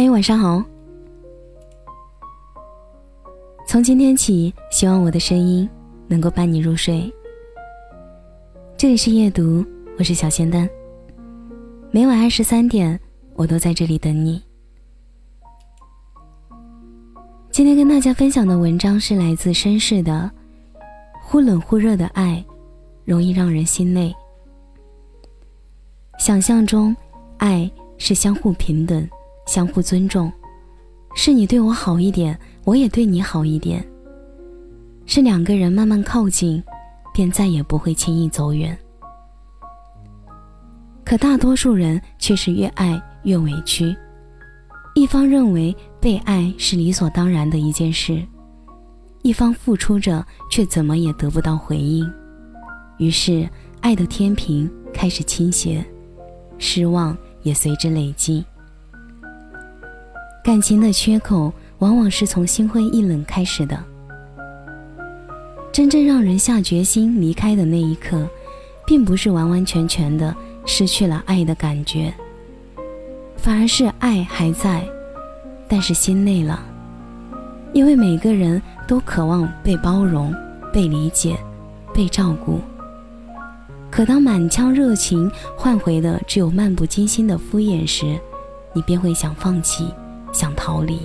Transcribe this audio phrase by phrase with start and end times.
[0.00, 0.62] 嗨，晚上好。
[3.66, 5.68] 从今天起，希望我的声音
[6.06, 7.12] 能够伴你入睡。
[8.76, 9.66] 这里是夜读，
[9.98, 10.70] 我是小仙丹。
[11.90, 12.96] 每晚二十三点，
[13.34, 14.40] 我都在这里等你。
[17.50, 20.30] 今天跟大家分享的文章是来自绅士的
[21.20, 22.44] 《忽冷忽热的爱，
[23.04, 24.14] 容易让人心累》。
[26.24, 26.94] 想象中，
[27.38, 29.04] 爱是相互平等、
[29.48, 30.30] 相互尊重，
[31.14, 33.82] 是你对我好一点，我也对你好一点，
[35.06, 36.62] 是两个人慢慢靠近，
[37.14, 38.78] 便再也不会轻易走远。
[41.02, 43.96] 可大多数人却是越爱越委屈。
[44.94, 48.22] 一方认为被爱是理所当然的一件事，
[49.22, 52.06] 一方付出着却怎么也得不到回应，
[52.98, 53.48] 于是
[53.80, 55.82] 爱的天平开始倾斜，
[56.58, 58.44] 失望也随之累积。
[60.48, 63.84] 感情的缺口往往是从心灰意冷开始的，
[65.70, 68.26] 真正让人下决心离开的那一刻，
[68.86, 72.10] 并不是完完全全的失去了爱的感觉。
[73.36, 74.82] 反而是爱还在，
[75.68, 76.58] 但是心累了。
[77.74, 80.34] 因为每个人都渴望被包容、
[80.72, 81.36] 被理解、
[81.92, 82.58] 被照顾。
[83.90, 88.18] 可当满腔热情换回的只有漫不经心的敷衍时，
[88.72, 89.86] 你便会想放弃，
[90.32, 91.00] 想逃离。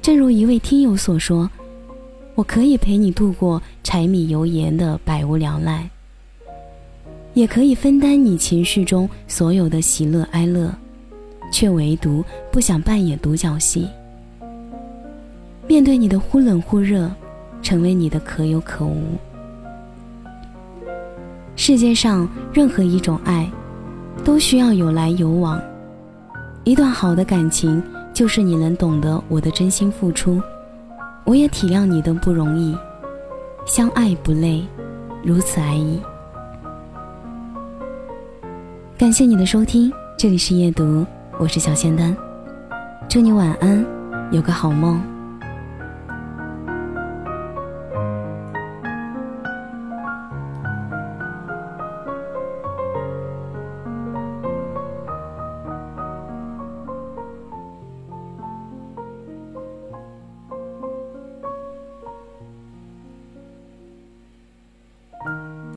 [0.00, 1.50] 正如一位听友所说
[2.34, 5.88] ：“我可以陪你度过柴米油盐的百无聊赖。”
[7.34, 10.74] 也可以分担你情绪中所有的喜乐哀乐，
[11.52, 13.86] 却唯独不想扮演独角戏。
[15.68, 17.08] 面对你的忽冷忽热，
[17.62, 19.02] 成为你的可有可无。
[21.54, 23.48] 世界上任何一种爱，
[24.24, 25.60] 都需要有来有往。
[26.68, 30.38] 一段好的感情，就是你能懂得我的真心付出，
[31.24, 32.76] 我也体谅你的不容易，
[33.64, 34.62] 相爱不累，
[35.24, 35.98] 如此而已。
[38.98, 41.06] 感谢你的收听，这里是夜读，
[41.38, 42.14] 我是小仙丹，
[43.08, 43.82] 祝你晚安，
[44.30, 45.00] 有个好梦。